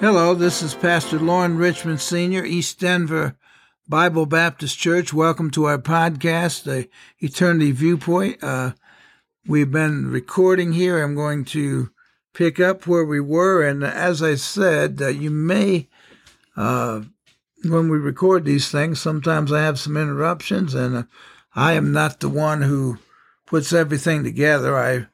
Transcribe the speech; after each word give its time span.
Hello, 0.00 0.34
this 0.34 0.62
is 0.62 0.74
Pastor 0.74 1.18
Loren 1.18 1.58
Richmond 1.58 2.00
Sr., 2.00 2.42
East 2.42 2.80
Denver 2.80 3.36
Bible 3.86 4.24
Baptist 4.24 4.78
Church. 4.78 5.12
Welcome 5.12 5.50
to 5.50 5.64
our 5.64 5.76
podcast, 5.76 6.62
the 6.62 6.88
Eternity 7.18 7.70
Viewpoint. 7.72 8.42
Uh, 8.42 8.72
we've 9.46 9.70
been 9.70 10.10
recording 10.10 10.72
here. 10.72 11.02
I'm 11.02 11.14
going 11.14 11.44
to 11.44 11.90
pick 12.32 12.58
up 12.58 12.86
where 12.86 13.04
we 13.04 13.20
were, 13.20 13.62
and 13.62 13.84
as 13.84 14.22
I 14.22 14.36
said, 14.36 15.02
uh, 15.02 15.08
you 15.08 15.28
may, 15.28 15.90
uh, 16.56 17.02
when 17.64 17.90
we 17.90 17.98
record 17.98 18.46
these 18.46 18.70
things, 18.70 19.02
sometimes 19.02 19.52
I 19.52 19.60
have 19.60 19.78
some 19.78 19.98
interruptions, 19.98 20.72
and 20.72 20.96
uh, 20.96 21.02
I 21.54 21.74
am 21.74 21.92
not 21.92 22.20
the 22.20 22.30
one 22.30 22.62
who 22.62 22.96
puts 23.44 23.70
everything 23.74 24.24
together. 24.24 24.78
I 24.78 25.08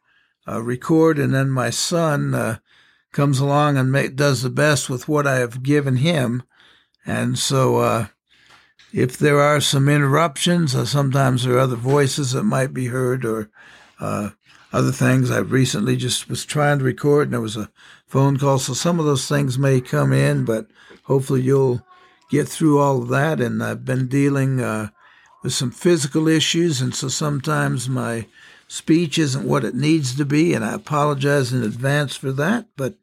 uh, 0.48 0.62
record, 0.62 1.19
and 1.19 1.34
then 1.34 1.51
my 1.51 1.70
son 1.70 2.37
uh, 2.37 2.59
comes 3.17 3.41
along 3.41 3.78
and 3.78 3.91
make, 3.91 4.14
does 4.14 4.42
the 4.42 4.50
best 4.50 4.91
with 4.91 5.09
what 5.09 5.27
I 5.27 5.36
have 5.36 5.62
given 5.62 5.97
him. 5.97 6.42
And 7.06 7.39
so, 7.39 7.77
uh, 7.78 8.06
if 8.92 9.17
there 9.17 9.41
are 9.41 9.61
some 9.61 9.89
interruptions, 9.89 10.75
uh, 10.75 10.84
sometimes 10.84 11.42
there 11.45 11.55
are 11.55 11.61
other 11.61 11.77
voices 11.77 12.33
that 12.33 12.45
might 12.45 12.75
be 12.75 12.86
heard 12.89 13.25
or 13.25 13.48
uh, 13.98 14.31
other 14.70 14.92
things. 14.92 15.31
I 15.31 15.39
recently 15.39 15.97
just 15.97 16.28
was 16.28 16.45
trying 16.45 16.78
to 16.78 16.84
record 16.84 17.28
and 17.28 17.33
there 17.33 17.41
was 17.41 17.56
a 17.56 17.70
phone 18.06 18.36
call. 18.36 18.58
So 18.58 18.75
some 18.75 19.00
of 19.00 19.06
those 19.06 19.27
things 19.27 19.58
may 19.58 19.80
come 19.80 20.12
in, 20.12 20.45
but 20.45 20.67
hopefully 21.05 21.41
you'll 21.41 21.80
get 22.30 22.47
through 22.47 22.78
all 22.78 23.03
of 23.03 23.08
that. 23.08 23.41
And 23.41 23.64
I've 23.64 23.84
been 23.86 24.08
dealing 24.08 24.61
uh, 24.61 24.91
with 25.42 25.55
some 25.55 25.70
physical 25.70 26.28
issues. 26.28 26.83
And 26.83 26.95
so 26.95 27.08
sometimes 27.08 27.89
my 27.89 28.27
speech 28.69 29.19
isn't 29.19 29.47
what 29.47 29.64
it 29.64 29.75
needs 29.75 30.14
to 30.17 30.25
be. 30.25 30.55
And 30.55 30.64
I 30.64 30.75
apologize 30.75 31.53
in 31.53 31.62
advance 31.62 32.17
for 32.17 32.33
that. 32.33 32.67
But 32.77 32.95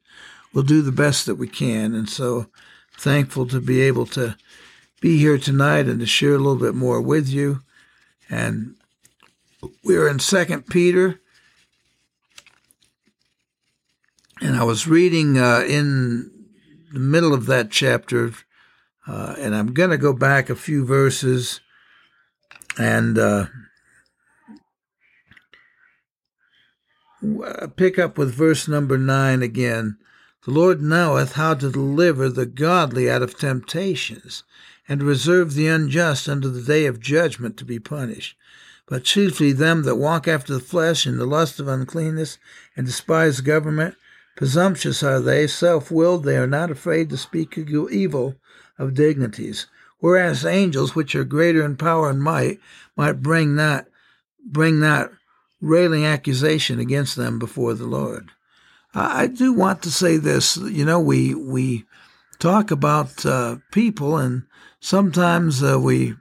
we'll 0.54 0.64
do 0.64 0.82
the 0.82 0.92
best 0.92 1.26
that 1.26 1.36
we 1.36 1.48
can. 1.48 1.94
And 1.94 2.10
so 2.10 2.48
thankful 2.98 3.48
to 3.48 3.60
be 3.60 3.82
able 3.82 4.06
to 4.08 4.36
be 5.02 5.18
here 5.18 5.38
tonight 5.38 5.88
and 5.88 6.00
to 6.00 6.06
share 6.06 6.36
a 6.36 6.38
little 6.38 6.56
bit 6.56 6.76
more 6.76 7.02
with 7.02 7.28
you. 7.28 7.62
And 8.30 8.76
we're 9.84 10.08
in 10.08 10.20
Second 10.20 10.68
Peter, 10.68 11.20
and 14.42 14.56
I 14.56 14.64
was 14.64 14.88
reading 14.88 15.38
uh, 15.38 15.64
in 15.68 16.32
the 16.92 17.00
middle 17.00 17.34
of 17.34 17.46
that 17.46 17.72
chapter, 17.72 18.32
uh, 19.08 19.36
and 19.38 19.56
I'm 19.56 19.74
going 19.74 19.90
to 19.90 19.98
go 19.98 20.14
back 20.14 20.50
a 20.50 20.56
few 20.56 20.86
verses 20.86 21.62
and 22.78 23.18
uh, 23.18 23.46
Uh, 27.24 27.68
pick 27.68 27.98
up 27.98 28.18
with 28.18 28.34
verse 28.34 28.68
number 28.68 28.98
nine 28.98 29.42
again. 29.42 29.98
The 30.44 30.52
Lord 30.52 30.82
knoweth 30.82 31.34
how 31.34 31.54
to 31.54 31.72
deliver 31.72 32.28
the 32.28 32.46
godly 32.46 33.10
out 33.10 33.22
of 33.22 33.38
temptations, 33.38 34.44
and 34.90 35.02
reserve 35.02 35.54
the 35.54 35.68
unjust 35.68 36.28
unto 36.28 36.50
the 36.50 36.62
day 36.62 36.86
of 36.86 37.00
judgment 37.00 37.56
to 37.58 37.66
be 37.66 37.80
punished. 37.80 38.36
But 38.88 39.06
chiefly 39.06 39.54
them 39.54 39.84
that 39.84 39.96
walk 39.96 40.28
after 40.28 40.54
the 40.54 40.60
flesh 40.60 41.08
in 41.08 41.16
the 41.16 41.26
lust 41.26 41.62
of 41.62 41.70
uncleanness, 41.70 42.40
and 42.76 42.86
despise 42.86 43.40
government. 43.40 43.96
Presumptuous 44.36 45.02
are 45.02 45.22
they, 45.22 45.48
self 45.48 45.90
willed, 45.90 46.26
they 46.26 46.36
are 46.36 46.48
not 46.48 46.72
afraid 46.72 47.10
to 47.12 47.18
speak 47.18 47.58
evil 47.58 48.36
of 48.78 48.96
dignities. 48.96 49.68
Whereas 50.00 50.46
angels, 50.46 50.94
which 50.94 51.16
are 51.16 51.24
greater 51.24 51.64
in 51.64 51.78
power 51.78 52.10
and 52.10 52.22
might, 52.22 52.60
might 52.98 53.22
bring 53.22 53.56
not 53.56 53.88
bring 54.46 54.82
not 54.82 55.12
railing 55.64 56.06
accusation 56.06 56.78
against 56.80 57.16
them 57.16 57.40
before 57.40 57.74
the 57.74 57.88
Lord. 57.88 58.30
I 58.94 59.26
do 59.26 59.54
want 59.54 59.82
to 59.84 59.92
say 59.92 60.18
this. 60.18 60.58
You 60.58 60.86
know, 60.86 61.00
we 61.00 61.34
we 61.34 61.86
talk 62.38 62.70
about 62.70 63.26
uh, 63.26 63.58
people, 63.72 64.18
and 64.18 64.44
sometimes 64.80 65.64
uh, 65.64 65.80
we 65.80 66.16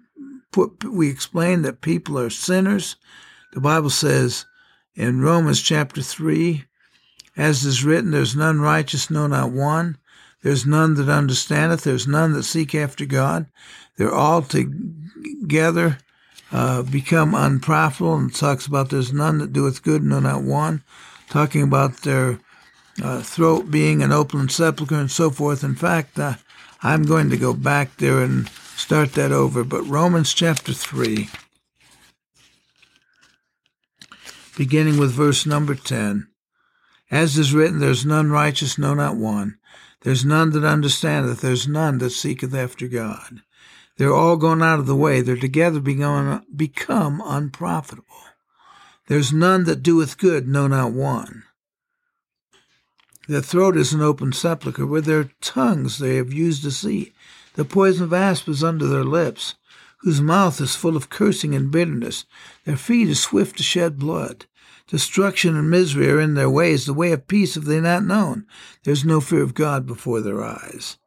put 0.53 0.85
we 0.85 1.11
explain 1.11 1.63
that 1.63 1.83
people 1.83 2.19
are 2.19 2.31
sinners. 2.31 2.97
The 3.53 3.61
Bible 3.61 3.91
says 3.91 4.47
in 4.95 5.21
Romans 5.21 5.61
chapter 5.61 6.01
three, 6.01 6.65
as 7.37 7.65
is 7.65 7.85
written, 7.85 8.13
"There's 8.13 8.37
none 8.37 8.61
righteous, 8.61 9.11
no, 9.11 9.27
not 9.27 9.51
one. 9.51 9.99
There's 10.43 10.65
none 10.65 10.95
that 10.95 11.11
understandeth. 11.11 11.85
There's 11.85 12.07
none 12.07 12.33
that 12.33 12.45
seek 12.45 12.75
after 12.75 13.05
God. 13.05 13.47
They're 13.97 14.15
all 14.15 14.43
together 14.43 15.99
uh, 16.53 16.83
become 16.83 17.35
unprofitable." 17.35 18.17
And 18.17 18.35
talks 18.35 18.67
about 18.67 18.91
there's 18.91 19.13
none 19.13 19.39
that 19.39 19.53
doeth 19.53 19.83
good, 19.83 20.03
no, 20.03 20.21
not 20.21 20.43
one. 20.43 20.83
Talking 21.29 21.63
about 21.63 22.03
their 22.03 22.39
uh, 23.03 23.23
throat 23.23 23.71
being 23.71 24.03
an 24.03 24.13
open 24.13 24.49
sepulchre 24.49 24.95
and 24.95 25.11
so 25.11 25.31
forth. 25.31 25.65
In 25.65 25.75
fact, 25.75 26.19
uh, 26.19 26.35
I'm 26.83 27.05
going 27.05 27.31
to 27.31 27.37
go 27.37 27.55
back 27.55 27.97
there 27.97 28.21
and 28.23 28.49
start 28.77 29.13
that 29.13 29.33
over. 29.33 29.65
But 29.65 29.83
Romans 29.85 30.35
chapter 30.35 30.73
3, 30.73 31.29
beginning 34.57 34.99
with 34.99 35.13
verse 35.13 35.47
number 35.47 35.75
10. 35.75 36.29
As 37.11 37.39
is 37.39 37.55
written, 37.55 37.79
there's 37.79 38.07
none 38.07 38.31
righteous, 38.31 38.79
no, 38.79 38.95
not 38.95 39.17
one. 39.17 39.59
There's 40.01 40.25
none 40.25 40.51
that 40.51 40.65
understandeth, 40.65 41.43
there's 41.43 41.69
none 41.69 41.99
that 41.99 42.11
seeketh 42.11 42.55
after 42.55 42.89
God. 42.89 43.43
They're 43.97 44.15
all 44.15 44.37
gone 44.37 44.63
out 44.63 44.79
of 44.79 44.87
the 44.87 44.97
way, 44.97 45.21
they're 45.21 45.37
together 45.37 45.81
become, 45.81 46.45
become 46.55 47.23
unprofitable. 47.25 48.07
There's 49.09 49.33
none 49.33 49.65
that 49.65 49.83
doeth 49.83 50.17
good, 50.17 50.49
no, 50.49 50.67
not 50.67 50.93
one. 50.93 51.45
Their 53.29 53.43
throat 53.43 53.77
is 53.77 53.93
an 53.93 54.01
open 54.01 54.33
sepulchre. 54.33 54.87
With 54.87 55.05
their 55.05 55.31
tongues 55.41 55.99
they 55.99 56.17
have 56.17 56.33
used 56.33 56.63
deceit. 56.63 57.15
The 57.55 57.65
poison 57.65 58.05
of 58.05 58.13
asp 58.13 58.49
is 58.49 58.65
under 58.65 58.87
their 58.87 59.05
lips, 59.05 59.55
whose 59.99 60.21
mouth 60.21 60.61
is 60.61 60.75
full 60.75 60.97
of 60.97 61.11
cursing 61.11 61.55
and 61.55 61.71
bitterness. 61.71 62.25
Their 62.65 62.77
feet 62.77 63.09
are 63.11 63.15
swift 63.15 63.59
to 63.59 63.63
shed 63.63 63.99
blood. 63.99 64.47
Destruction 64.89 65.57
and 65.57 65.71
misery 65.71 66.11
are 66.11 66.21
in 66.21 66.35
their 66.35 66.51
ways. 66.51 66.87
The 66.87 66.95
way 66.95 67.13
of 67.13 67.29
peace 67.29 67.55
have 67.55 67.65
they 67.65 67.81
not 67.81 68.05
known. 68.05 68.47
There 68.83 68.93
is 68.93 69.05
no 69.05 69.21
fear 69.21 69.43
of 69.43 69.55
God 69.55 69.87
before 69.87 70.21
their 70.21 70.43
eyes. 70.43 70.99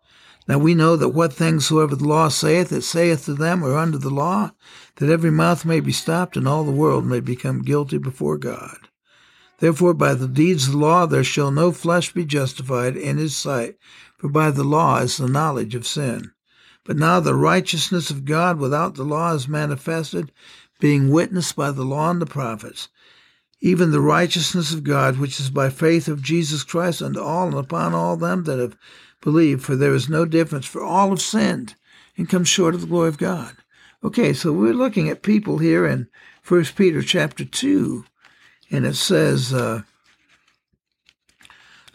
Now 0.48 0.60
we 0.60 0.76
know 0.76 0.96
that 0.96 1.10
what 1.10 1.34
things 1.34 1.66
soever 1.66 1.96
the 1.96 2.08
law 2.08 2.30
saith, 2.30 2.72
it 2.72 2.84
saith 2.84 3.26
to 3.26 3.34
them 3.34 3.62
who 3.62 3.68
are 3.68 3.78
under 3.78 3.98
the 3.98 4.12
law, 4.12 4.52
that 4.98 5.10
every 5.10 5.32
mouth 5.32 5.66
may 5.66 5.80
be 5.80 5.92
stopped, 5.92 6.38
and 6.38 6.48
all 6.48 6.64
the 6.64 6.72
world 6.72 7.06
may 7.06 7.20
become 7.20 7.64
guilty 7.64 7.98
before 7.98 8.38
God. 8.38 8.78
Therefore, 9.60 9.94
by 9.94 10.14
the 10.14 10.28
deeds 10.28 10.68
of 10.68 10.74
the 10.74 10.78
law 10.78 11.06
there 11.06 11.24
shall 11.24 11.50
no 11.50 11.72
flesh 11.72 12.14
be 12.14 12.26
justified 12.26 12.96
in 12.96 13.18
his 13.18 13.36
sight, 13.36 13.78
for 14.18 14.30
by 14.30 14.52
the 14.52 14.64
law 14.64 14.98
is 14.98 15.18
the 15.18 15.28
knowledge 15.28 15.74
of 15.74 15.88
sin. 15.88 16.32
But 16.84 16.98
now 16.98 17.20
the 17.20 17.34
righteousness 17.34 18.12
of 18.12 18.26
God 18.26 18.60
without 18.60 18.96
the 18.96 19.04
law 19.04 19.34
is 19.34 19.48
manifested, 19.48 20.32
being 20.80 21.10
witnessed 21.10 21.56
by 21.56 21.72
the 21.72 21.86
law 21.86 22.12
and 22.12 22.22
the 22.22 22.28
prophets, 22.28 22.90
even 23.62 23.92
the 23.92 24.02
righteousness 24.02 24.74
of 24.74 24.84
God, 24.84 25.18
which 25.18 25.40
is 25.40 25.50
by 25.50 25.70
faith 25.70 26.08
of 26.08 26.22
Jesus 26.22 26.64
Christ 26.64 27.02
unto 27.02 27.22
all 27.22 27.48
and 27.48 27.58
upon 27.58 27.94
all 27.94 28.18
them 28.18 28.44
that 28.44 28.60
have 28.60 28.78
believed, 29.22 29.64
for 29.64 29.76
there 29.76 29.96
is 29.96 30.10
no 30.10 30.26
difference, 30.26 30.66
for 30.66 30.84
all 30.84 31.10
have 31.10 31.22
sinned 31.22 31.76
and 32.18 32.30
come 32.30 32.44
short 32.44 32.76
of 32.76 32.82
the 32.82 32.88
glory 32.88 33.10
of 33.10 33.18
God. 33.18 33.56
Okay, 34.04 34.34
so 34.34 34.52
we're 34.52 34.74
looking 34.74 35.10
at 35.10 35.24
people 35.24 35.58
here 35.58 35.86
in 35.88 36.08
First 36.42 36.76
Peter 36.76 37.02
chapter 37.02 37.44
two 37.44 38.06
and 38.72 38.86
it 38.86 38.96
says, 38.96 39.54
uh, 39.54 39.82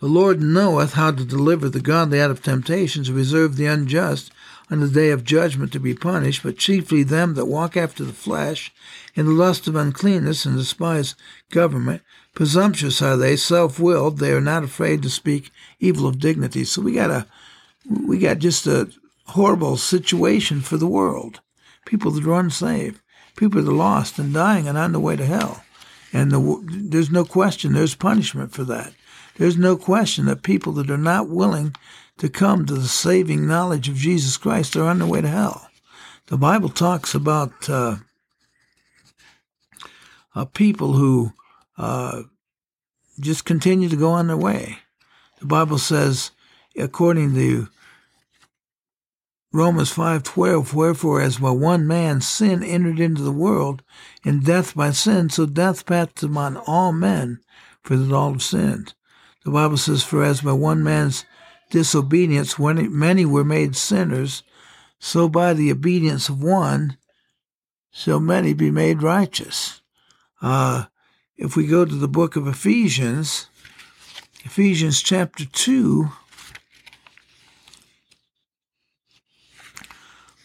The 0.01 0.07
Lord 0.07 0.41
knoweth 0.41 0.95
how 0.95 1.11
to 1.11 1.25
deliver 1.25 1.69
the 1.69 1.81
godly 1.81 2.21
out 2.21 2.31
of 2.31 2.43
temptations, 2.43 3.11
reserve 3.11 3.57
the 3.57 3.67
unjust 3.67 4.33
on 4.71 4.81
the 4.81 4.89
day 4.89 5.11
of 5.11 5.25
judgment 5.25 5.73
to 5.73 5.81
be 5.81 5.95
punished, 5.95 6.43
but 6.43 6.57
chiefly 6.57 7.03
them 7.03 7.35
that 7.35 7.47
walk 7.47 7.77
after 7.77 8.05
the 8.05 8.13
flesh, 8.13 8.73
in 9.15 9.27
the 9.27 9.33
lust 9.33 9.67
of 9.67 9.75
uncleanness, 9.75 10.47
and 10.47 10.57
despise 10.57 11.17
government. 11.51 12.03
Presumptuous 12.35 13.03
are 13.03 13.17
they, 13.17 13.35
self-willed. 13.37 14.19
They 14.19 14.33
are 14.33 14.41
not 14.41 14.63
afraid 14.63 15.03
to 15.03 15.11
speak 15.11 15.51
evil 15.81 16.07
of 16.07 16.21
dignity. 16.21 16.65
So 16.65 16.83
we 16.83 16.93
got 16.93 17.11
a, 17.11 17.27
we 18.07 18.19
got 18.19 18.39
just 18.39 18.67
a 18.67 18.91
horrible 19.27 19.77
situation 19.77 20.61
for 20.61 20.77
the 20.77 20.87
world. 20.87 21.41
People 21.87 22.13
that 22.13 22.25
are 22.25 22.39
unsaved, 22.41 23.01
people 23.37 23.61
that 23.63 23.71
are 23.71 23.75
lost 23.75 24.19
and 24.19 24.33
dying 24.33 24.69
and 24.69 24.79
on 24.79 24.93
the 24.93 25.01
way 25.01 25.17
to 25.17 25.27
hell. 25.27 25.65
And 26.13 26.31
the, 26.31 26.63
there's 26.67 27.11
no 27.11 27.25
question 27.25 27.73
there's 27.73 27.95
punishment 27.95 28.53
for 28.53 28.65
that. 28.65 28.93
There's 29.37 29.57
no 29.57 29.77
question 29.77 30.27
that 30.27 30.43
people 30.43 30.73
that 30.75 30.91
are 30.91 30.99
not 30.99 31.29
willing 31.29 31.75
to 32.21 32.29
come 32.29 32.67
to 32.67 32.75
the 32.75 32.87
saving 32.87 33.47
knowledge 33.47 33.89
of 33.89 33.97
Jesus 33.97 34.37
Christ 34.37 34.77
are 34.77 34.85
on 34.85 34.99
their 34.99 35.09
way 35.09 35.23
to 35.23 35.29
hell. 35.29 35.71
The 36.27 36.37
Bible 36.37 36.69
talks 36.69 37.15
about 37.15 37.69
uh, 37.69 37.97
uh, 40.35 40.45
people 40.45 40.93
who 40.93 41.33
uh, 41.79 42.25
just 43.19 43.47
continue 43.47 43.89
to 43.89 43.97
go 43.97 44.11
on 44.11 44.27
their 44.27 44.37
way. 44.37 44.81
The 45.39 45.47
Bible 45.47 45.79
says, 45.79 46.31
according 46.77 47.33
to 47.37 47.69
Romans 49.51 49.91
5:12 49.91 50.75
Wherefore 50.75 51.23
as 51.23 51.39
by 51.39 51.51
one 51.51 51.87
man 51.87 52.21
sin 52.21 52.63
entered 52.63 53.01
into 53.01 53.23
the 53.23 53.33
world 53.33 53.83
and 54.27 54.45
death 54.45 54.77
by 54.77 54.91
sin 54.91 55.31
so 55.31 55.47
death 55.47 55.87
passed 55.87 56.23
upon 56.23 56.59
all 56.59 56.93
men 56.93 57.41
for 57.83 57.97
that 57.97 58.15
all 58.15 58.33
have 58.33 58.43
sinned. 58.43 58.93
The 59.43 59.51
Bible 59.51 59.79
says 59.79 60.05
for 60.05 60.23
as 60.23 60.43
by 60.43 60.53
one 60.53 60.85
man's 60.85 61.25
disobedience 61.71 62.59
when 62.59 62.97
many 62.97 63.25
were 63.25 63.45
made 63.45 63.77
sinners 63.77 64.43
so 64.99 65.29
by 65.29 65.55
the 65.55 65.71
obedience 65.71 66.29
of 66.29 66.43
one 66.43 66.99
shall 67.91 68.21
many 68.21 68.53
be 68.53 68.71
made 68.71 69.03
righteous. 69.03 69.81
Uh, 70.43 70.85
if 71.37 71.57
we 71.57 71.67
go 71.67 71.85
to 71.85 71.95
the 71.95 72.07
book 72.07 72.37
of 72.37 72.47
Ephesians, 72.47 73.49
Ephesians 74.45 75.01
chapter 75.01 75.47
2, 75.47 76.11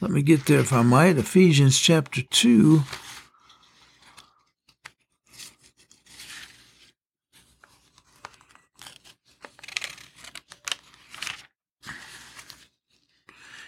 Let 0.01 0.11
me 0.11 0.21
get 0.21 0.45
there 0.45 0.59
if 0.59 0.71
I 0.71 0.83
might. 0.83 1.17
Ephesians 1.17 1.79
chapter 1.79 2.21
2. 2.21 2.83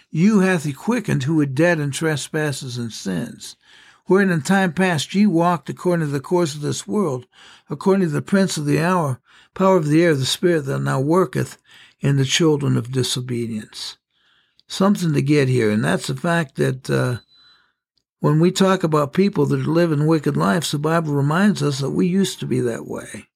You 0.09 0.39
hath 0.39 0.63
he 0.63 0.74
quickened 0.74 1.24
who 1.24 1.36
were 1.36 1.45
dead 1.45 1.80
in 1.80 1.92
trespasses 1.92 2.77
and 2.77 2.92
sins, 2.92 3.56
wherein 4.06 4.30
in 4.30 4.42
time 4.42 4.74
past 4.74 5.13
ye 5.13 5.25
walked 5.25 5.69
according 5.69 6.07
to 6.07 6.12
the 6.12 6.19
course 6.19 6.56
of 6.56 6.62
this 6.62 6.88
world, 6.88 7.27
according 7.69 8.07
to 8.07 8.13
the 8.13 8.21
prince 8.21 8.57
of 8.57 8.65
the 8.65 8.80
hour, 8.80 9.19
power 9.54 9.77
of 9.77 9.88
the 9.88 10.04
air, 10.04 10.15
the 10.15 10.25
spirit 10.25 10.65
that 10.65 10.80
now 10.80 11.00
worketh 11.00 11.57
in 12.00 12.18
the 12.18 12.25
children 12.25 12.77
of 12.77 12.92
disobedience 12.92 13.98
something 14.68 15.13
to 15.13 15.21
get 15.21 15.48
here, 15.48 15.71
and 15.71 15.83
that's 15.83 16.07
the 16.07 16.15
fact 16.15 16.56
that 16.56 16.89
uh, 16.89 17.18
when 18.19 18.39
we 18.39 18.51
talk 18.51 18.83
about 18.83 19.13
people 19.13 19.45
that 19.45 19.68
live 19.68 19.89
living 19.89 20.06
wicked 20.06 20.36
lives, 20.36 20.71
the 20.71 20.80
Bible 20.80 21.13
reminds 21.13 21.63
us 21.63 21.80
that 21.80 21.92
we 21.92 22.07
used 22.07 22.39
to 22.39 22.45
be 22.45 22.59
that 22.59 22.86
way. 22.86 23.26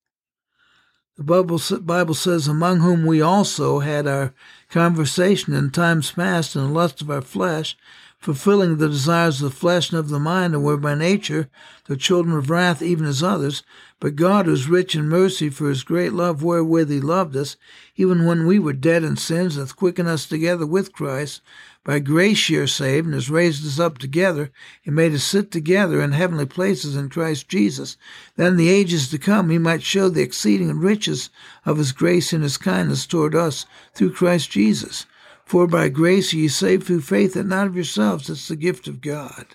The 1.21 1.43
Bible, 1.43 1.61
Bible 1.81 2.15
says, 2.15 2.47
among 2.47 2.79
whom 2.79 3.05
we 3.05 3.21
also 3.21 3.77
had 3.77 4.07
our 4.07 4.33
conversation 4.71 5.53
in 5.53 5.69
times 5.69 6.09
past 6.09 6.55
in 6.55 6.63
the 6.63 6.67
lust 6.67 6.99
of 6.99 7.11
our 7.11 7.21
flesh, 7.21 7.77
fulfilling 8.17 8.77
the 8.77 8.89
desires 8.89 9.39
of 9.39 9.51
the 9.51 9.55
flesh 9.55 9.91
and 9.91 9.99
of 9.99 10.09
the 10.09 10.17
mind, 10.17 10.55
and 10.55 10.63
were 10.63 10.77
by 10.77 10.95
nature 10.95 11.47
the 11.85 11.95
children 11.95 12.35
of 12.35 12.49
wrath, 12.49 12.81
even 12.81 13.05
as 13.05 13.21
others. 13.21 13.61
But 13.99 14.15
God, 14.15 14.47
who 14.47 14.53
is 14.53 14.67
rich 14.67 14.95
in 14.95 15.09
mercy 15.09 15.51
for 15.51 15.69
his 15.69 15.83
great 15.83 16.11
love 16.11 16.41
wherewith 16.41 16.89
he 16.89 16.99
loved 16.99 17.35
us, 17.35 17.55
even 17.95 18.25
when 18.25 18.47
we 18.47 18.57
were 18.57 18.73
dead 18.73 19.03
in 19.03 19.15
sins, 19.15 19.57
hath 19.57 19.75
quickened 19.75 20.09
us 20.09 20.25
together 20.25 20.65
with 20.65 20.91
Christ. 20.91 21.41
By 21.83 21.97
grace 21.97 22.47
ye 22.47 22.57
are 22.57 22.67
saved, 22.67 23.07
and 23.07 23.15
has 23.15 23.31
raised 23.31 23.65
us 23.65 23.79
up 23.79 23.97
together, 23.97 24.51
and 24.85 24.95
made 24.95 25.13
us 25.13 25.23
sit 25.23 25.49
together 25.49 25.99
in 25.99 26.11
heavenly 26.11 26.45
places 26.45 26.95
in 26.95 27.09
Christ 27.09 27.49
Jesus, 27.49 27.97
that 28.35 28.49
in 28.49 28.57
the 28.57 28.69
ages 28.69 29.09
to 29.09 29.17
come 29.17 29.49
he 29.49 29.57
might 29.57 29.81
show 29.81 30.07
the 30.07 30.21
exceeding 30.21 30.77
riches 30.77 31.31
of 31.65 31.79
his 31.79 31.91
grace 31.91 32.33
and 32.33 32.43
his 32.43 32.57
kindness 32.57 33.07
toward 33.07 33.33
us 33.33 33.65
through 33.95 34.13
Christ 34.13 34.51
Jesus. 34.51 35.07
For 35.43 35.65
by 35.65 35.89
grace 35.89 36.35
are 36.35 36.37
ye 36.37 36.49
saved 36.49 36.85
through 36.85 37.01
faith, 37.01 37.35
and 37.35 37.49
not 37.49 37.65
of 37.65 37.75
yourselves. 37.75 38.29
It's 38.29 38.47
the 38.47 38.55
gift 38.55 38.87
of 38.87 39.01
God, 39.01 39.47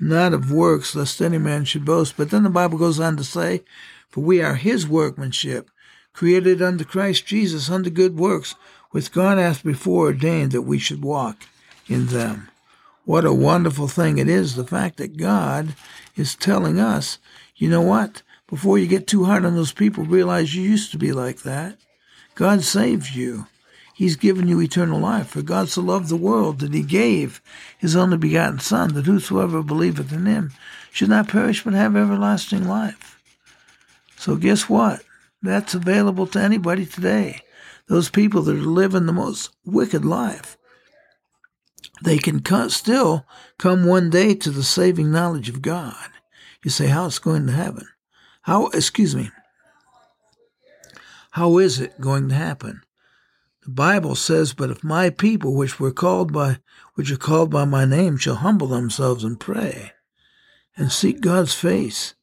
not 0.00 0.34
of 0.34 0.50
works, 0.50 0.96
lest 0.96 1.22
any 1.22 1.38
man 1.38 1.64
should 1.66 1.84
boast. 1.84 2.16
But 2.16 2.30
then 2.30 2.42
the 2.42 2.50
Bible 2.50 2.78
goes 2.78 2.98
on 2.98 3.16
to 3.16 3.24
say, 3.24 3.62
For 4.08 4.22
we 4.22 4.42
are 4.42 4.56
his 4.56 4.88
workmanship, 4.88 5.70
created 6.12 6.60
unto 6.60 6.84
Christ 6.84 7.26
Jesus 7.26 7.70
unto 7.70 7.90
good 7.90 8.18
works, 8.18 8.56
which 8.94 9.10
God 9.10 9.38
hath 9.38 9.64
before 9.64 10.06
ordained 10.06 10.52
that 10.52 10.62
we 10.62 10.78
should 10.78 11.02
walk 11.02 11.48
in 11.88 12.06
them. 12.06 12.48
What 13.04 13.24
a 13.24 13.34
wonderful 13.34 13.88
thing 13.88 14.18
it 14.18 14.28
is, 14.28 14.54
the 14.54 14.62
fact 14.62 14.98
that 14.98 15.16
God 15.16 15.74
is 16.14 16.36
telling 16.36 16.78
us, 16.78 17.18
you 17.56 17.68
know 17.68 17.80
what? 17.80 18.22
Before 18.46 18.78
you 18.78 18.86
get 18.86 19.08
too 19.08 19.24
hard 19.24 19.44
on 19.44 19.56
those 19.56 19.72
people, 19.72 20.04
realize 20.04 20.54
you 20.54 20.62
used 20.62 20.92
to 20.92 20.96
be 20.96 21.10
like 21.10 21.42
that. 21.42 21.76
God 22.36 22.62
saved 22.62 23.16
you. 23.16 23.48
He's 23.94 24.14
given 24.14 24.46
you 24.46 24.60
eternal 24.60 25.00
life. 25.00 25.30
For 25.30 25.42
God 25.42 25.68
so 25.68 25.82
loved 25.82 26.08
the 26.08 26.14
world 26.14 26.60
that 26.60 26.72
he 26.72 26.82
gave 26.82 27.42
his 27.76 27.96
only 27.96 28.16
begotten 28.16 28.60
Son, 28.60 28.94
that 28.94 29.06
whosoever 29.06 29.64
believeth 29.64 30.12
in 30.12 30.26
him 30.26 30.52
should 30.92 31.08
not 31.08 31.26
perish 31.26 31.64
but 31.64 31.74
have 31.74 31.96
everlasting 31.96 32.68
life. 32.68 33.20
So 34.16 34.36
guess 34.36 34.68
what? 34.68 35.02
That's 35.42 35.74
available 35.74 36.28
to 36.28 36.40
anybody 36.40 36.86
today. 36.86 37.40
Those 37.88 38.08
people 38.08 38.42
that 38.42 38.56
are 38.56 38.60
living 38.60 39.06
the 39.06 39.12
most 39.12 39.50
wicked 39.64 40.04
life. 40.04 40.56
They 42.02 42.18
can 42.18 42.42
still 42.70 43.26
come 43.58 43.86
one 43.86 44.10
day 44.10 44.34
to 44.34 44.50
the 44.50 44.64
saving 44.64 45.10
knowledge 45.10 45.48
of 45.48 45.62
God. 45.62 46.08
You 46.64 46.70
say, 46.70 46.86
how 46.86 47.06
it's 47.06 47.18
going 47.18 47.46
to 47.46 47.52
happen? 47.52 47.86
How, 48.42 48.66
excuse 48.68 49.14
me, 49.14 49.30
how 51.30 51.58
is 51.58 51.80
it 51.80 52.00
going 52.00 52.28
to 52.28 52.34
happen? 52.34 52.82
The 53.64 53.70
Bible 53.70 54.14
says, 54.14 54.52
But 54.52 54.70
if 54.70 54.84
my 54.84 55.10
people, 55.10 55.54
which 55.54 55.80
were 55.80 55.92
called 55.92 56.32
by 56.32 56.58
which 56.94 57.10
are 57.10 57.16
called 57.16 57.50
by 57.50 57.64
my 57.64 57.84
name, 57.84 58.16
shall 58.16 58.36
humble 58.36 58.66
themselves 58.66 59.24
and 59.24 59.40
pray, 59.40 59.92
and 60.76 60.92
seek 60.92 61.20
God's 61.20 61.54
face, 61.54 62.14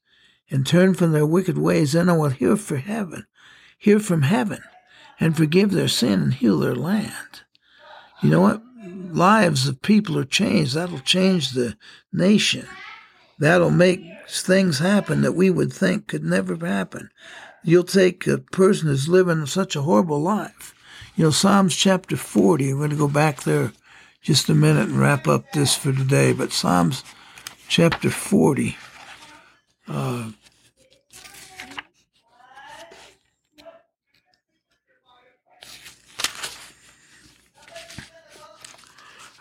and 0.50 0.66
turn 0.66 0.94
from 0.94 1.12
their 1.12 1.26
wicked 1.26 1.58
ways, 1.58 1.92
then 1.92 2.10
I 2.10 2.16
will 2.16 2.30
hear 2.30 2.56
from 2.56 2.78
heaven, 2.78 3.26
hear 3.78 4.00
from 4.00 4.22
heaven, 4.22 4.62
and 5.22 5.38
forgive 5.38 5.72
their 5.72 5.88
sin 5.88 6.22
and 6.22 6.34
heal 6.34 6.60
their 6.60 6.76
land. 6.76 7.44
You 8.22 8.30
know 8.30 8.42
what? 8.42 8.62
Lives 9.14 9.70
of 9.70 9.82
people 9.82 10.18
are 10.18 10.26
changed. 10.26 10.76
That'll 10.76 11.00
change 11.00 11.52
the 11.52 11.78
nation. 12.12 12.68
That'll 13.40 13.72
make 13.72 14.04
things 14.28 14.80
happen 14.80 15.22
that 15.22 15.32
we 15.32 15.50
would 15.50 15.72
think 15.72 16.08
could 16.08 16.26
never 16.26 16.58
happen. 16.58 17.10
You'll 17.64 17.84
take 17.86 18.28
a 18.28 18.40
person 18.40 18.90
who's 18.90 19.08
living 19.08 19.46
such 19.46 19.78
a 19.78 19.84
horrible 19.84 20.20
life 20.20 20.76
you 21.16 21.26
know, 21.26 21.32
Psalms 21.32 21.76
chapter 21.76 22.16
40, 22.16 22.72
I'm 22.72 22.78
going 22.78 22.90
to 22.90 22.96
go 22.96 23.08
back 23.08 23.44
there 23.44 23.74
just 24.22 24.50
a 24.50 24.56
minute 24.56 24.90
and 24.90 25.00
wrap 25.00 25.28
up 25.28 25.52
this 25.52 25.76
for 25.76 25.92
today, 25.92 26.32
but 26.32 26.54
Psalms 26.54 27.04
chapter 27.68 28.10
40. 28.10 28.78
Uh, 29.88 30.32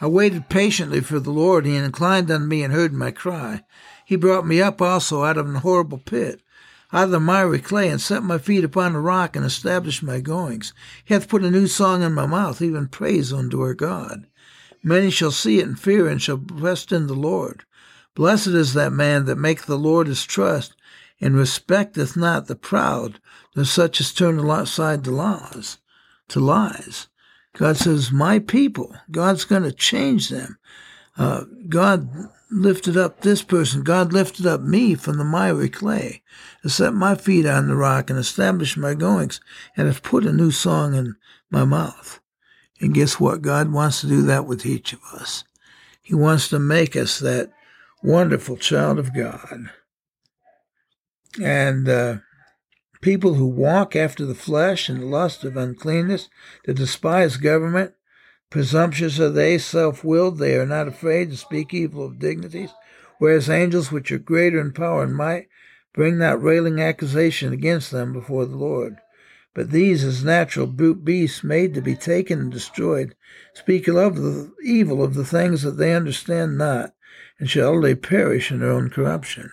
I 0.00 0.07
waited 0.07 0.49
patiently 0.49 1.00
for 1.00 1.21
the 1.21 1.30
Lord. 1.30 1.66
He 1.66 1.76
inclined 1.76 2.30
unto 2.30 2.47
me 2.47 2.62
and 2.62 2.73
heard 2.73 2.92
my 2.92 3.11
cry. 3.11 3.64
He 4.04 4.16
brought 4.16 4.47
me 4.47 4.62
up 4.62 4.80
also 4.80 5.25
out 5.25 5.37
of 5.37 5.47
an 5.49 5.57
horrible 5.57 5.99
pit 5.99 6.42
out 6.92 7.04
of 7.04 7.11
the 7.11 7.21
miry 7.21 7.61
clay, 7.61 7.88
and 7.88 8.00
set 8.00 8.23
my 8.23 8.38
feet 8.38 8.64
upon 8.64 8.95
a 8.95 9.00
rock, 9.00 9.37
and 9.37 9.45
established 9.45 10.02
my 10.02 10.21
goings. 10.21 10.73
He 11.04 11.14
hath 11.14 11.28
put 11.28 11.45
a 11.45 11.50
new 11.50 11.66
song 11.66 12.02
in 12.02 12.12
my 12.12 12.26
mouth, 12.26 12.61
even 12.61 12.88
praise 12.88 13.33
unto 13.33 13.61
our 13.61 13.75
God. 13.75 14.26
Many 14.83 15.11
shall 15.11 15.30
see 15.30 15.61
it 15.61 15.66
and 15.66 15.78
fear, 15.78 16.09
and 16.09 16.21
shall 16.21 16.42
rest 16.52 16.90
in 16.90 17.07
the 17.07 17.14
Lord. 17.14 17.64
Blessed 18.14 18.49
is 18.49 18.75
that 18.75 18.92
man 18.92 19.26
that 19.26 19.38
maketh 19.38 19.66
the 19.66 19.78
Lord 19.78 20.09
his 20.09 20.25
trust, 20.25 20.75
and 21.21 21.37
respecteth 21.37 22.16
not 22.16 22.47
the 22.47 22.57
proud, 22.57 23.21
nor 23.54 23.64
such 23.64 24.00
as 24.00 24.12
turn 24.12 24.40
aside 24.40 25.04
to 25.04 25.11
laws, 25.12 25.78
to 26.28 26.40
lies. 26.40 27.07
God 27.57 27.76
says, 27.76 28.12
My 28.12 28.38
people, 28.38 28.95
God's 29.11 29.45
going 29.45 29.64
to 29.64 29.73
change 29.73 30.28
them. 30.28 30.59
Uh, 31.16 31.45
God 31.69 32.09
lifted 32.50 32.97
up 32.97 33.21
this 33.21 33.42
person. 33.42 33.83
God 33.83 34.12
lifted 34.12 34.47
up 34.47 34.61
me 34.61 34.95
from 34.95 35.19
the 35.19 35.25
miry 35.25 35.69
clay, 35.69 36.23
to 36.62 36.71
set 36.71 36.95
my 36.95 37.14
feet 37.14 37.47
on 37.47 37.69
the 37.69 37.76
rock 37.76 38.11
and 38.11 38.19
establish 38.19 38.76
my 38.76 38.95
goings, 38.95 39.40
and 39.76 39.87
have 39.87 40.02
put 40.02 40.25
a 40.25 40.33
new 40.33 40.50
song 40.50 40.95
in 40.95 41.16
my 41.50 41.64
mouth. 41.64 42.21
And 42.80 42.95
guess 42.95 43.21
what? 43.21 43.42
God 43.42 43.73
wants 43.73 44.00
to 44.00 44.07
do 44.07 44.23
that 44.23 44.47
with 44.47 44.64
each 44.64 44.92
of 44.92 45.00
us. 45.12 45.45
He 46.02 46.14
wants 46.14 46.49
to 46.49 46.59
make 46.59 46.97
us 46.97 47.19
that 47.19 47.50
wonderful 48.02 48.57
child 48.57 48.99
of 48.99 49.14
God. 49.14 49.71
And 51.40 51.88
uh, 51.88 52.16
people 53.00 53.35
who 53.35 53.47
walk 53.47 53.97
after 53.97 54.25
the 54.25 54.35
flesh 54.35 54.88
and 54.88 55.11
lust 55.11 55.45
of 55.45 55.57
uncleanness, 55.57 56.28
that 56.64 56.75
despise 56.75 57.37
government, 57.37 57.95
Presumptuous 58.50 59.21
are 59.21 59.30
they, 59.30 59.59
self 59.59 60.02
willed, 60.02 60.38
they 60.38 60.57
are 60.57 60.66
not 60.66 60.88
afraid 60.88 61.30
to 61.30 61.37
speak 61.37 61.73
evil 61.73 62.04
of 62.04 62.19
dignities, 62.19 62.71
whereas 63.19 63.49
angels 63.49 63.92
which 63.92 64.11
are 64.11 64.19
greater 64.19 64.61
in 64.61 64.73
power 64.73 65.04
and 65.04 65.14
might 65.14 65.47
bring 65.92 66.19
that 66.19 66.42
railing 66.42 66.80
accusation 66.80 67.52
against 67.52 67.92
them 67.92 68.12
before 68.12 68.47
the 68.47 68.57
Lord. 68.57 68.97
But 69.54 69.71
these, 69.71 70.02
as 70.02 70.25
natural 70.25 70.66
brute 70.66 71.04
beasts 71.04 71.45
made 71.45 71.75
to 71.75 71.80
be 71.80 71.95
taken 71.95 72.40
and 72.40 72.50
destroyed, 72.50 73.14
speak 73.54 73.87
of 73.87 74.16
the 74.16 74.52
evil 74.64 75.02
of 75.02 75.14
the 75.14 75.25
things 75.25 75.62
that 75.62 75.76
they 75.76 75.95
understand 75.95 76.59
not, 76.59 76.92
and 77.38 77.49
shall 77.49 77.69
utterly 77.69 77.95
perish 77.95 78.50
in 78.50 78.59
their 78.59 78.73
own 78.73 78.90
corruption. 78.90 79.52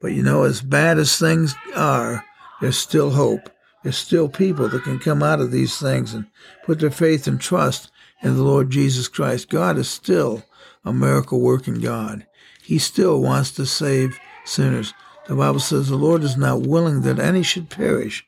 But 0.00 0.12
you 0.12 0.22
know, 0.22 0.44
as 0.44 0.62
bad 0.62 0.98
as 0.98 1.18
things 1.18 1.54
are, 1.76 2.24
there's 2.62 2.78
still 2.78 3.10
hope. 3.10 3.50
There's 3.82 3.96
still 3.96 4.28
people 4.28 4.68
that 4.68 4.84
can 4.84 5.00
come 5.00 5.20
out 5.20 5.40
of 5.40 5.50
these 5.50 5.78
things 5.78 6.14
and 6.14 6.26
put 6.64 6.78
their 6.78 6.92
faith 6.92 7.26
and 7.26 7.40
trust 7.40 7.90
in 8.22 8.36
the 8.36 8.44
Lord 8.44 8.70
Jesus 8.70 9.08
Christ. 9.08 9.50
God 9.50 9.76
is 9.78 9.90
still 9.90 10.44
a 10.84 10.92
miracle 10.92 11.40
working 11.40 11.80
God. 11.80 12.24
He 12.62 12.78
still 12.78 13.20
wants 13.20 13.50
to 13.52 13.66
save 13.66 14.16
sinners. 14.44 14.94
The 15.26 15.34
Bible 15.34 15.58
says 15.58 15.88
the 15.88 15.96
Lord 15.96 16.22
is 16.22 16.36
not 16.36 16.60
willing 16.60 17.02
that 17.02 17.18
any 17.18 17.42
should 17.42 17.68
perish, 17.68 18.24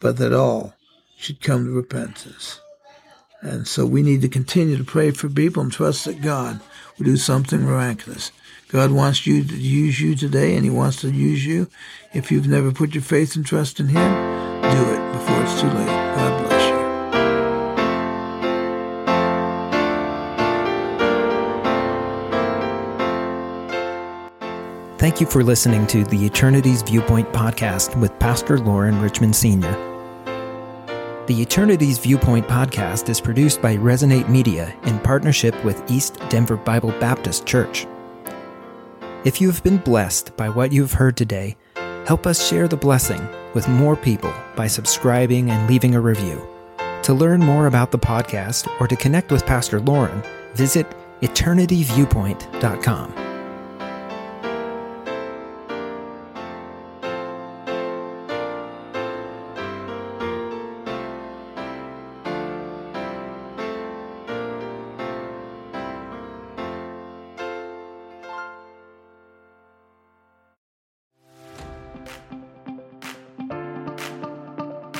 but 0.00 0.18
that 0.18 0.34
all 0.34 0.74
should 1.16 1.40
come 1.40 1.64
to 1.64 1.70
repentance. 1.70 2.60
And 3.40 3.66
so 3.66 3.86
we 3.86 4.02
need 4.02 4.20
to 4.20 4.28
continue 4.28 4.76
to 4.76 4.84
pray 4.84 5.12
for 5.12 5.30
people 5.30 5.62
and 5.62 5.72
trust 5.72 6.04
that 6.04 6.20
God 6.20 6.60
will 6.98 7.06
do 7.06 7.16
something 7.16 7.62
miraculous. 7.62 8.32
God 8.68 8.90
wants 8.90 9.26
you 9.26 9.42
to 9.42 9.56
use 9.56 9.98
you 9.98 10.14
today, 10.14 10.54
and 10.54 10.62
He 10.62 10.70
wants 10.70 11.00
to 11.00 11.10
use 11.10 11.44
you. 11.46 11.68
If 12.12 12.30
you've 12.30 12.46
never 12.46 12.70
put 12.70 12.94
your 12.94 13.02
faith 13.02 13.34
and 13.34 13.44
trust 13.44 13.80
in 13.80 13.88
Him, 13.88 14.12
do 14.62 14.94
it 14.94 15.12
before 15.12 15.42
it's 15.42 15.58
too 15.58 15.68
late. 15.68 15.86
God 15.86 16.46
bless. 16.46 16.68
You. 16.68 16.78
Thank 24.98 25.20
you 25.20 25.26
for 25.26 25.42
listening 25.42 25.86
to 25.86 26.04
the 26.04 26.26
Eternity's 26.26 26.82
Viewpoint 26.82 27.32
podcast 27.32 27.98
with 27.98 28.18
Pastor 28.18 28.58
Lauren 28.58 29.00
Richmond 29.00 29.34
Sr. 29.34 29.72
The 31.26 31.40
Eternity's 31.40 31.98
Viewpoint 31.98 32.46
podcast 32.48 33.08
is 33.08 33.18
produced 33.20 33.62
by 33.62 33.76
Resonate 33.76 34.28
Media 34.28 34.74
in 34.84 34.98
partnership 34.98 35.54
with 35.64 35.90
East 35.90 36.18
Denver 36.28 36.56
Bible 36.56 36.90
Baptist 37.00 37.46
Church. 37.46 37.86
If 39.28 39.40
you 39.42 39.48
have 39.48 39.62
been 39.62 39.76
blessed 39.76 40.34
by 40.38 40.48
what 40.48 40.72
you 40.72 40.80
have 40.80 40.94
heard 40.94 41.14
today, 41.14 41.58
help 42.06 42.26
us 42.26 42.48
share 42.48 42.66
the 42.66 42.78
blessing 42.78 43.20
with 43.52 43.68
more 43.68 43.94
people 43.94 44.32
by 44.56 44.68
subscribing 44.68 45.50
and 45.50 45.68
leaving 45.68 45.94
a 45.94 46.00
review. 46.00 46.40
To 47.02 47.12
learn 47.12 47.40
more 47.40 47.66
about 47.66 47.90
the 47.90 47.98
podcast 47.98 48.66
or 48.80 48.88
to 48.88 48.96
connect 48.96 49.30
with 49.30 49.44
Pastor 49.44 49.80
Lauren, 49.80 50.22
visit 50.54 50.86
eternityviewpoint.com. 51.20 53.27